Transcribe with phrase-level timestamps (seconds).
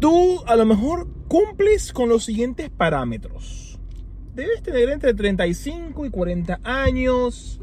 [0.00, 3.78] tú a lo mejor cumples con los siguientes parámetros.
[4.34, 7.60] Debes tener entre 35 y 40 años.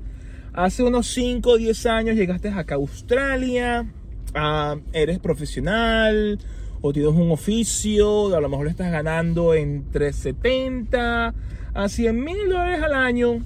[0.54, 3.86] Hace unos 5 o 10 años llegaste acá a Australia.
[4.34, 6.40] Ah, eres profesional
[6.82, 8.36] o tienes un oficio.
[8.36, 11.34] A lo mejor estás ganando entre 70
[11.74, 13.44] a 100 mil dólares al año.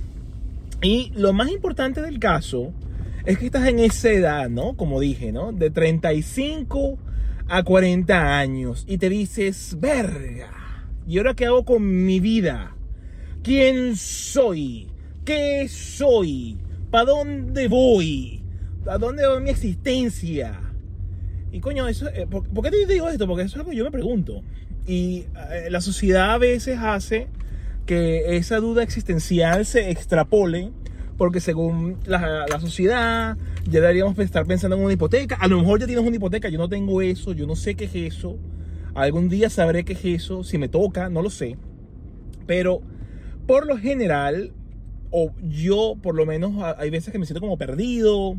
[0.81, 2.73] Y lo más importante del caso
[3.25, 4.75] es que estás en esa edad, ¿no?
[4.75, 5.51] Como dije, ¿no?
[5.51, 6.97] De 35
[7.49, 12.75] a 40 años y te dices, verga, ¿y ahora qué hago con mi vida?
[13.41, 14.87] ¿Quién soy?
[15.25, 16.59] ¿Qué soy?
[16.91, 18.43] ¿Para dónde voy?
[18.87, 20.59] ¿A dónde va mi existencia?
[21.51, 23.27] Y coño, eso, eh, ¿por, qué te digo esto?
[23.27, 24.43] Porque eso es algo que yo me pregunto.
[24.85, 27.27] Y eh, la sociedad a veces hace
[27.87, 30.71] que esa duda existencial se extrapole
[31.19, 35.35] porque según la, sociedad ya deberíamos estar pensando en una hipoteca.
[35.35, 37.85] A lo mejor ya tienes una hipoteca, yo no tengo eso, yo no sé qué
[37.85, 38.37] es eso.
[38.95, 41.57] Algún día sabré qué es eso, si me toca, no lo sé.
[42.47, 42.81] Pero
[43.45, 44.53] por lo general,
[45.11, 48.37] o yo por lo menos hay veces que me siento como perdido,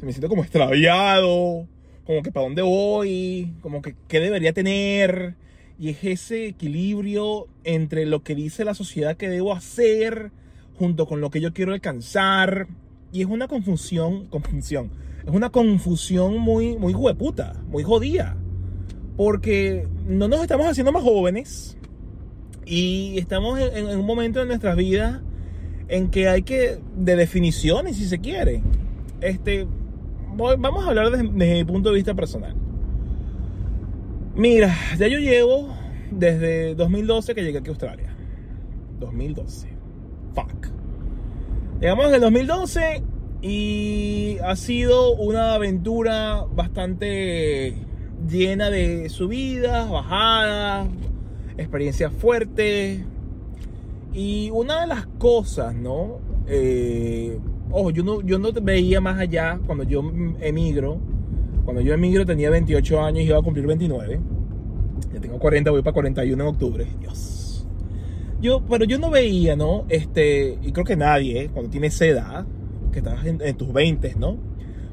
[0.00, 1.66] me siento como extraviado,
[2.06, 5.34] como que para dónde voy, como que qué debería tener.
[5.80, 10.30] Y es ese equilibrio entre lo que dice la sociedad que debo hacer
[10.78, 12.66] junto con lo que yo quiero alcanzar.
[13.12, 14.90] Y es una confusión, confusión,
[15.24, 18.36] es una confusión muy, muy hueputa, muy jodida.
[19.16, 21.78] Porque no nos estamos haciendo más jóvenes
[22.66, 25.20] y estamos en, un momento de nuestras vidas
[25.86, 28.62] en que hay que, de definiciones si se quiere.
[29.20, 29.68] Este,
[30.36, 32.56] vamos a hablar desde, desde mi punto de vista personal.
[34.34, 35.68] Mira, ya yo llevo
[36.10, 38.16] desde 2012 que llegué aquí a Australia.
[38.98, 39.73] 2012
[40.34, 40.68] fuck.
[41.80, 43.02] Llegamos en el 2012
[43.42, 47.74] y ha sido una aventura bastante
[48.26, 50.88] llena de subidas, bajadas,
[51.58, 53.04] experiencias fuertes.
[54.14, 56.20] Y una de las cosas, ¿no?
[56.46, 57.38] Eh,
[57.70, 60.00] ojo, yo no, yo no veía más allá cuando yo
[60.40, 60.98] emigro.
[61.64, 64.20] Cuando yo emigro tenía 28 años y iba a cumplir 29.
[65.12, 66.86] Ya tengo 40, voy para 41 en octubre.
[67.00, 67.43] Dios
[68.44, 69.86] yo, pero yo no veía, ¿no?
[69.88, 71.50] Este, y creo que nadie, ¿eh?
[71.50, 72.44] cuando tienes edad,
[72.92, 74.36] que estás en, tus 20, ¿no?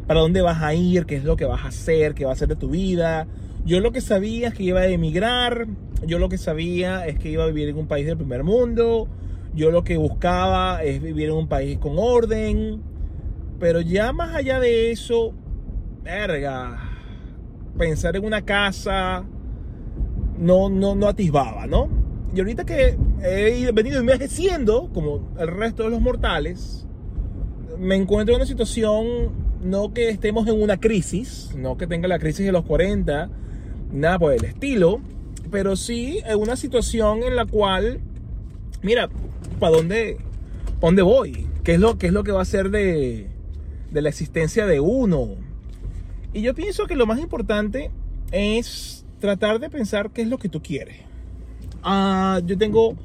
[0.08, 2.34] Para dónde vas a ir, qué es lo que vas a hacer, qué va a
[2.34, 3.28] hacer de tu vida.
[3.66, 5.68] Yo lo que sabía es que iba a emigrar,
[6.08, 9.10] yo lo que sabía es que iba a vivir en un país del primer mundo,
[9.54, 12.82] yo lo que buscaba es vivir en un país con orden,
[13.60, 15.34] pero ya más allá de eso,
[16.04, 16.80] verga,
[17.78, 19.26] pensar en una casa
[20.40, 21.90] no, no, no atisbaba, ¿no?
[22.34, 26.86] Y ahorita que he venido envejeciendo, como el resto de los mortales,
[27.78, 29.32] me encuentro en una situación,
[29.64, 33.30] no que estemos en una crisis, no que tenga la crisis de los 40,
[33.92, 35.02] nada por el estilo,
[35.50, 38.00] pero sí en una situación en la cual,
[38.82, 39.10] mira,
[39.60, 40.18] ¿para dónde,
[40.80, 41.48] dónde voy?
[41.64, 43.28] ¿Qué es, lo, ¿Qué es lo que va a ser de,
[43.92, 45.36] de la existencia de uno?
[46.34, 47.92] Y yo pienso que lo más importante
[48.32, 50.98] es tratar de pensar qué es lo que tú quieres.
[51.84, 52.96] Ah, yo tengo,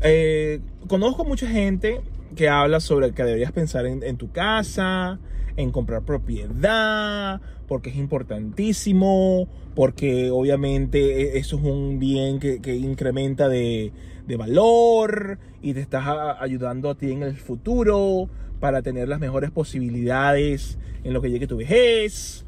[0.00, 2.00] eh, conozco mucha gente
[2.36, 5.18] que habla sobre que deberías pensar en, tu casa,
[5.56, 13.48] en comprar propiedad, porque es importantísimo, porque obviamente e, eso es un bien que, incrementa
[13.48, 13.92] de,
[14.36, 16.04] valor y te estás
[16.38, 18.28] ayudando a ti en el futuro
[18.60, 22.44] para tener las mejores posibilidades en lo que llegue tu vejez.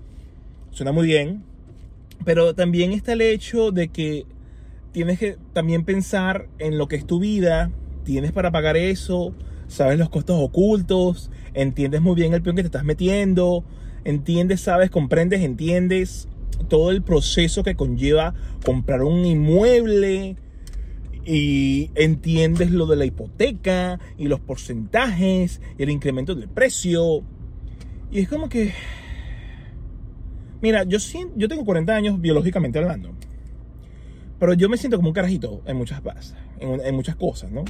[0.70, 1.42] Suena muy bien,
[2.24, 4.26] pero también está el hecho de que
[4.92, 7.70] tienes que también pensar en lo que es tu vida,
[8.04, 9.34] tienes para pagar eso,
[9.68, 13.64] sabes los costos ocultos, entiendes muy bien el peón que te estás metiendo,
[14.04, 16.28] entiendes, sabes, comprendes, entiendes
[16.68, 18.34] todo el proceso que conlleva
[18.64, 20.36] comprar un inmueble
[21.24, 27.22] y entiendes lo de la hipoteca y los porcentajes y el incremento del precio.
[28.10, 28.72] Y es como que,
[30.60, 30.98] mira, yo,
[31.36, 33.10] yo tengo 40 años biológicamente hablando.
[34.40, 36.02] Pero yo me siento como un carajito en muchas,
[36.58, 37.64] en, en muchas cosas, ¿no?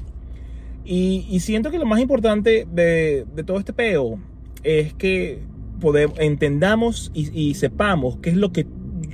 [0.84, 4.18] Y, siento que lo más importante de, todo este peo
[4.62, 5.40] es que
[5.80, 8.66] podemos, entendamos y, y, sepamos qué es lo que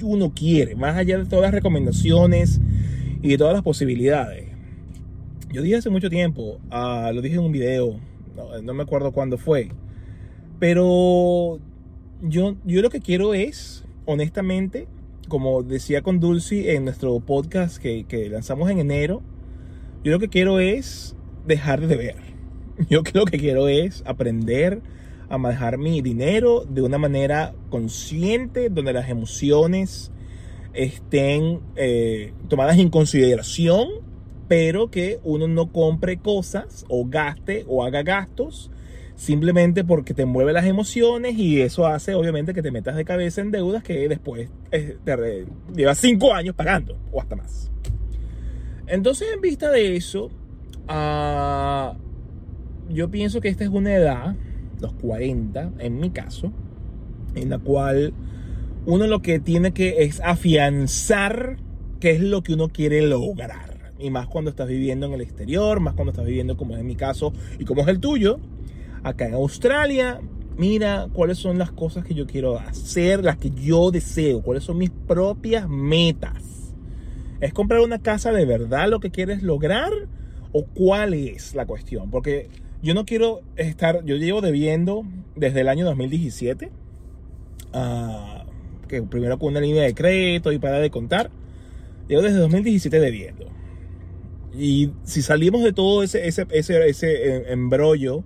[0.02, 2.60] uno quiere, más allá de todas las recomendaciones
[3.22, 4.48] y de todas las posibilidades.
[5.52, 7.98] Yo dije hace mucho tiempo, uh, lo dije en un video,
[8.62, 9.70] no, me acuerdo cuándo fue,
[10.58, 11.58] pero
[12.22, 14.86] yo lo que quiero es, honestamente,
[15.28, 19.22] como decía con Dulce en nuestro podcast que, que, lanzamos en enero,
[20.04, 22.16] yo lo que quiero es dejar de beber.
[22.90, 24.82] Yo lo que quiero es aprender
[25.30, 30.12] a manejar mi dinero de una manera consciente, donde las emociones
[30.74, 33.88] estén eh, tomadas en consideración,
[34.46, 38.70] pero que uno no compre cosas o gaste o haga gastos
[39.16, 43.40] simplemente porque te mueve las emociones y eso hace obviamente que te metas de cabeza
[43.40, 47.70] en deudas que después eh, te llevas cinco años pagando o hasta más.
[48.86, 50.30] Entonces en vista de eso,
[50.88, 51.96] uh,
[52.92, 54.36] yo pienso que esta es una edad,
[54.80, 56.52] los 40 en mi caso,
[57.34, 58.12] en la cual
[58.84, 61.56] uno lo que tiene que es afianzar
[62.00, 63.94] qué es lo que uno quiere lograr.
[63.98, 66.96] Y más cuando estás viviendo en el exterior, más cuando estás viviendo como es mi
[66.96, 68.38] caso y como es el tuyo,
[69.06, 70.20] acá en Australia,
[70.56, 74.78] mira cuáles son las cosas que yo quiero hacer, las que yo deseo, cuáles son
[74.78, 76.74] mis propias metas.
[77.40, 79.92] ¿Es comprar una casa de verdad lo que quieres lograr?
[80.52, 82.10] ¿O cuál es la cuestión?
[82.10, 82.48] Porque
[82.82, 85.04] yo no quiero estar, yo llevo debiendo
[85.36, 86.70] desde el año 2017,
[87.74, 88.44] ah,
[88.88, 91.30] que primero con una línea de crédito y para de contar,
[92.08, 93.46] llevo desde 2017 debiendo.
[94.58, 98.24] Y si salimos de todo ese, ese, ese, ese eh, embrollo,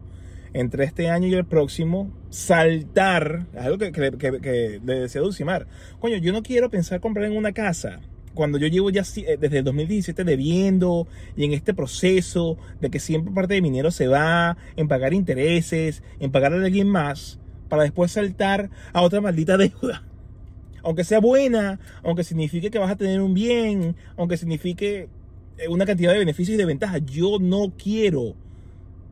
[0.52, 5.66] entre este año y el próximo, saltar, algo que, que, le decía Dulcimar,
[5.98, 8.00] coño, yo no quiero pensar comprar en una casa
[8.34, 13.00] cuando yo llevo ya eh, desde el 2017 debiendo y en este proceso de que
[13.00, 17.38] siempre parte de dinero se va en pagar intereses, en pagar a alguien más,
[17.68, 20.04] para después saltar a otra maldita deuda.
[20.82, 25.08] Aunque sea buena, aunque signifique que vas a tener un bien, aunque signifique
[25.58, 28.34] eh, una cantidad de beneficios y de ventajas, yo no quiero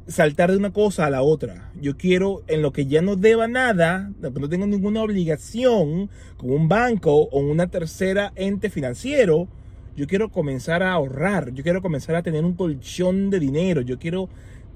[0.09, 1.71] saltar de una cosa a la otra.
[1.81, 6.69] Yo quiero en lo que ya no deba nada, no tengo ninguna obligación con un
[6.69, 9.49] banco o una tercera ente financiero,
[9.97, 13.99] yo quiero comenzar a ahorrar, yo quiero comenzar a tener un colchón de dinero, yo
[13.99, 14.29] quiero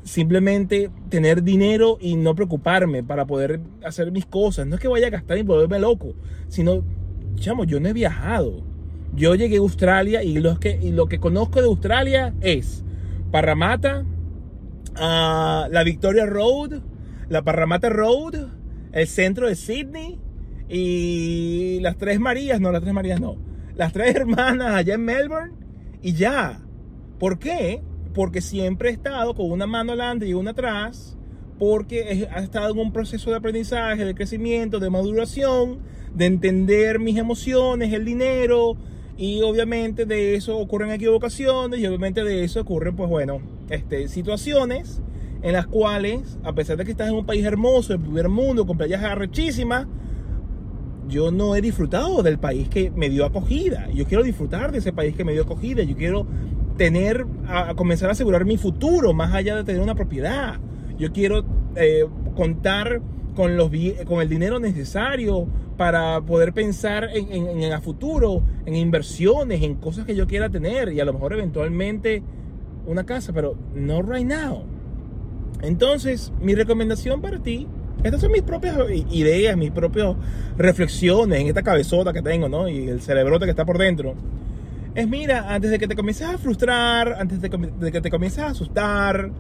[0.03, 4.67] simplemente tener dinero y no preocuparme para poder hacer mis cosas.
[4.67, 6.15] No es que vaya a gastar y volverme loco,
[6.49, 6.83] sino,
[7.37, 8.63] chamo, yo no he viajado.
[9.15, 12.83] Yo llegué a Australia y lo que, y lo que conozco de Australia es
[14.95, 16.81] Parramatta, la Victoria Road,
[17.29, 18.35] la Parramatta Road,
[18.93, 20.19] el centro de Sydney
[20.69, 23.37] y las tres Marías, no, las tres Marías no,
[23.75, 25.55] las tres hermanas allá en Melbourne
[26.03, 26.61] y ya.
[27.19, 27.83] ¿Por qué?
[28.15, 31.17] Porque siempre he estado con una mano adelante y una atrás,
[31.59, 35.79] porque he, estado en un proceso de aprendizaje, de crecimiento, de maduración,
[36.15, 38.77] de entender mis emociones, el dinero,
[39.17, 43.41] y obviamente de eso ocurren equivocaciones y obviamente de eso ocurren, pues bueno,
[43.73, 45.01] este, situaciones
[45.43, 48.67] en las cuales, a pesar de que estás en un país hermoso, el primer mundo,
[48.67, 49.87] con playas arrechísimas,
[51.09, 53.89] yo no he disfrutado del país que me dio acogida.
[53.93, 55.83] Yo quiero disfrutar de ese país que me dio acogida.
[55.83, 56.27] Yo quiero
[56.77, 60.61] tener, a, comenzar a asegurar mi futuro, más allá de tener una propiedad.
[60.99, 63.01] Yo quiero eh, contar
[63.35, 63.71] con, los,
[64.07, 70.05] con el dinero necesario para poder pensar en, en, en, futuro, en inversiones, en cosas
[70.05, 72.23] que yo quiera tener y a lo mejor eventualmente
[72.87, 74.65] una casa, pero no right now.
[75.63, 77.69] Entonces, mi recomendación para ti,
[78.03, 78.77] estas son mis propias
[79.11, 80.17] ideas, mis propias
[80.57, 82.69] reflexiones en esta cabezota que tengo, ¿no?
[82.69, 84.15] Y el cerebrote que está por dentro.
[84.95, 87.49] Es mira, antes de que te comiences a frustrar, antes de
[87.93, 89.31] que te comiences a asustar,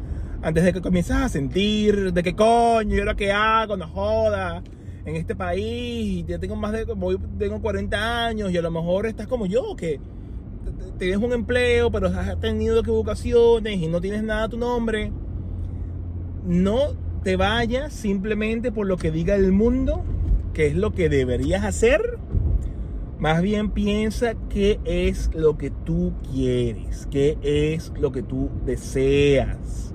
[0.43, 4.63] antes de que comiences a sentir de qué coño, yo lo que hago, no joda,
[5.05, 9.07] en este país, ya tengo más de, voy, tengo 40 años y a lo mejor
[9.07, 10.01] estás como yo, que
[10.99, 15.13] tienes un empleo, pero has tenido equivocaciones y no tienes nada a tu nombre.
[16.47, 20.05] No te vayas simplemente por lo que diga el mundo,
[20.53, 22.19] que es lo que deberías hacer.
[23.19, 29.95] Más bien piensa qué es lo que tú quieres, qué es lo que tú deseas.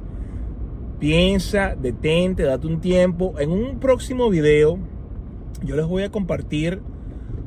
[1.00, 3.36] Piensa, detente, date un tiempo.
[3.40, 4.80] En un próximo video
[5.64, 6.82] yo les voy a compartir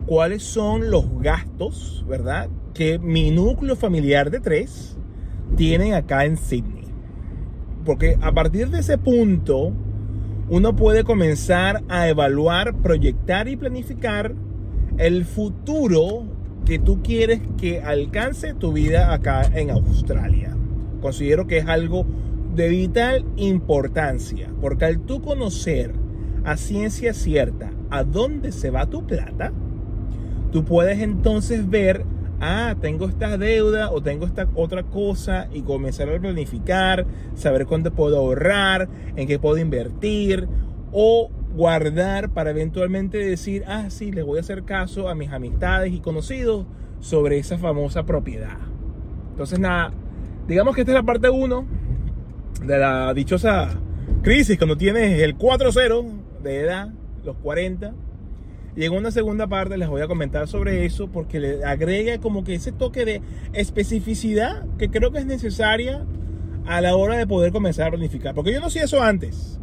[0.06, 2.48] cuáles son los gastos, ¿verdad?
[2.74, 4.96] Que mi núcleo familiar de tres
[5.56, 6.84] tienen acá en Sydney.
[7.84, 9.72] Porque a partir de ese punto,
[10.48, 14.34] uno puede comenzar a evaluar, proyectar y planificar
[14.98, 16.24] el futuro
[16.64, 20.56] que tú quieres que alcance tu vida acá en Australia.
[21.00, 22.04] Considero que es algo
[22.54, 25.92] de vital importancia, porque al tú conocer
[26.44, 29.52] a ciencia cierta a dónde se va tu plata,
[30.52, 32.04] tú puedes entonces ver,
[32.40, 37.92] ah, tengo esta deuda o tengo esta otra cosa y comenzar a planificar, saber cuándo
[37.92, 40.48] puedo ahorrar, en qué puedo invertir
[40.92, 45.92] o guardar para eventualmente decir, ah, sí, les voy a hacer caso a mis amistades
[45.92, 46.66] y conocidos
[47.00, 48.58] sobre esa famosa propiedad.
[49.30, 49.92] Entonces, nada,
[50.46, 51.66] digamos que esta es la parte 1
[52.64, 53.70] de la dichosa
[54.22, 56.04] crisis cuando tienes el 4-0
[56.42, 56.90] de edad,
[57.24, 57.94] los 40.
[58.76, 62.54] Y una segunda parte les voy a comentar sobre eso porque le agrega como que
[62.54, 63.22] ese toque de
[63.52, 66.04] especificidad que creo que es necesaria
[66.66, 68.34] a la hora de poder comenzar a planificar.
[68.34, 69.58] Porque yo no hacía eso antes.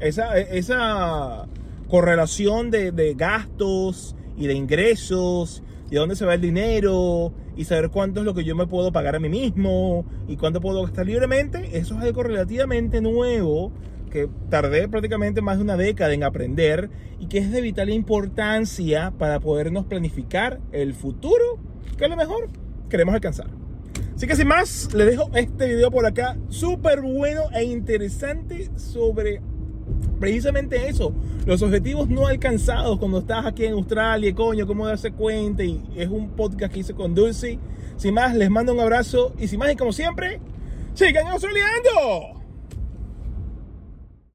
[0.00, 1.48] Esa, esa
[1.88, 7.64] correlación de, de gastos y de ingresos y de dónde se va el dinero y
[7.64, 10.82] saber cuánto es lo que yo me puedo pagar a mí mismo y cuánto puedo
[10.82, 13.72] gastar libremente, eso es algo relativamente nuevo
[14.12, 19.12] que tardé prácticamente más de una década en aprender y que es de vital importancia
[19.18, 21.58] para podernos planificar el futuro
[21.96, 22.50] que a lo mejor
[22.88, 23.48] queremos alcanzar.
[24.14, 29.40] Así que sin más, le dejo este video por acá, súper bueno e interesante sobre
[30.20, 31.12] precisamente eso,
[31.46, 36.08] los objetivos no alcanzados cuando estás aquí en Australia, coño, cómo darse cuenta y es
[36.08, 37.58] un podcast que hice con Dulce.
[37.96, 40.38] Sin más, les mando un abrazo y sin más y como siempre,
[40.94, 42.41] sigan australiando.